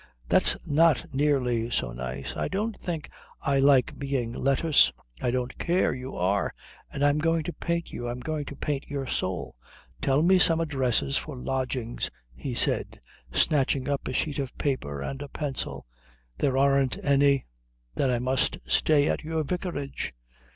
[0.29, 2.35] "That's not nearly so nice.
[2.35, 3.07] I don't think
[3.39, 5.93] I like being lettuce." "I don't care.
[5.93, 6.55] You are.
[6.91, 8.09] And I'm going to paint you.
[8.09, 9.57] I'm going to paint your soul.
[10.01, 12.99] Tell me some addresses for lodgings," he said,
[13.31, 15.85] snatching up a sheet of paper and a pencil.
[16.39, 17.45] "There aren't any."
[17.93, 20.13] "Then I must stay at your vicarage."